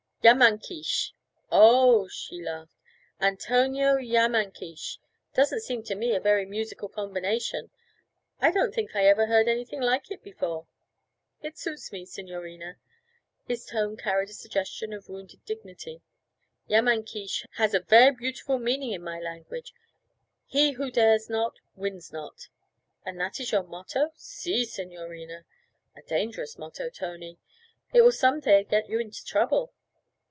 'Yamhankeesh.' 0.23 1.13
'Oh!' 1.51 2.07
she 2.07 2.39
laughed. 2.39 2.75
'Antonio 3.19 3.95
Yamhankeesh 3.95 4.99
doesn't 5.33 5.61
seem 5.61 5.81
to 5.81 5.95
me 5.95 6.13
a 6.13 6.19
very 6.19 6.45
musical 6.45 6.87
combination; 6.87 7.71
I 8.39 8.51
don't 8.51 8.71
think 8.71 8.95
I 8.95 9.07
ever 9.07 9.25
heard 9.25 9.47
anything 9.47 9.81
like 9.81 10.11
it 10.11 10.21
before.' 10.23 10.67
'It 11.41 11.57
suits 11.57 11.91
me, 11.91 12.05
signorina.' 12.05 12.77
His 13.47 13.65
tone 13.65 13.97
carried 13.97 14.29
a 14.29 14.33
suggestion 14.33 14.93
of 14.93 15.09
wounded 15.09 15.43
dignity. 15.43 16.03
'Yamhankeesh 16.67 17.45
has 17.55 17.73
a 17.73 17.79
ver' 17.79 18.11
beautiful 18.11 18.59
meaning 18.59 18.91
in 18.91 19.01
my 19.01 19.19
language 19.19 19.73
"He 20.45 20.73
who 20.73 20.91
dares 20.91 21.31
not, 21.31 21.53
wins 21.75 22.13
not."' 22.13 22.47
'And 23.03 23.19
that 23.19 23.39
is 23.39 23.51
your 23.51 23.63
motto?' 23.63 24.11
'Si, 24.13 24.65
signorina.' 24.65 25.45
'A 25.95 26.03
very 26.03 26.07
dangerous 26.07 26.59
motto, 26.59 26.91
Tony; 26.91 27.39
it 27.91 28.01
will 28.03 28.11
some 28.11 28.39
day 28.39 28.63
get 28.63 28.87
you 28.87 28.99
into 28.99 29.25
trouble.' 29.25 29.73